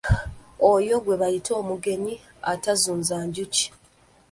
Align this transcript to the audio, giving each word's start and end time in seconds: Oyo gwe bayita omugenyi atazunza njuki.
Oyo 0.71 0.95
gwe 1.03 1.15
bayita 1.21 1.51
omugenyi 1.61 2.15
atazunza 2.53 3.15
njuki. 3.27 3.65